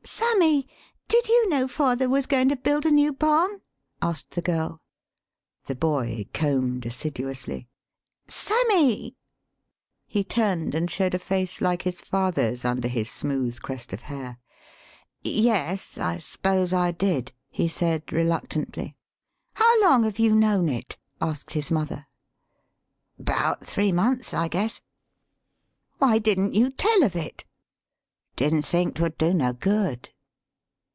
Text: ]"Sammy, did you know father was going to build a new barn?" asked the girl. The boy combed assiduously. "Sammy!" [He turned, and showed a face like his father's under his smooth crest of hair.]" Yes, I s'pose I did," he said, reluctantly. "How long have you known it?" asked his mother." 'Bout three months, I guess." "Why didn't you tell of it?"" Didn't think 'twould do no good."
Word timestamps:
]"Sammy, 0.20 0.66
did 1.08 1.28
you 1.28 1.48
know 1.48 1.66
father 1.68 2.08
was 2.08 2.26
going 2.26 2.48
to 2.48 2.56
build 2.56 2.84
a 2.86 2.90
new 2.90 3.12
barn?" 3.12 3.60
asked 4.02 4.30
the 4.32 4.42
girl. 4.42 4.80
The 5.66 5.74
boy 5.74 6.26
combed 6.32 6.84
assiduously. 6.86 7.68
"Sammy!" 8.26 9.16
[He 10.06 10.24
turned, 10.24 10.74
and 10.74 10.90
showed 10.90 11.14
a 11.14 11.18
face 11.18 11.60
like 11.60 11.82
his 11.82 12.00
father's 12.00 12.64
under 12.64 12.88
his 12.88 13.10
smooth 13.10 13.60
crest 13.62 13.92
of 13.92 14.02
hair.]" 14.02 14.38
Yes, 15.22 15.98
I 15.98 16.18
s'pose 16.18 16.72
I 16.72 16.92
did," 16.92 17.32
he 17.50 17.68
said, 17.68 18.10
reluctantly. 18.12 18.96
"How 19.54 19.82
long 19.82 20.04
have 20.04 20.18
you 20.18 20.34
known 20.34 20.68
it?" 20.68 20.96
asked 21.20 21.52
his 21.52 21.70
mother." 21.70 22.06
'Bout 23.18 23.64
three 23.66 23.92
months, 23.92 24.32
I 24.34 24.48
guess." 24.48 24.80
"Why 25.98 26.18
didn't 26.18 26.54
you 26.54 26.70
tell 26.70 27.02
of 27.04 27.14
it?"" 27.16 27.44
Didn't 28.40 28.62
think 28.62 28.94
'twould 28.96 29.18
do 29.18 29.34
no 29.34 29.52
good." 29.52 30.08